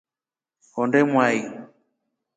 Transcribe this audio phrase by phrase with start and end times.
[0.73, 1.37] Honde mwai.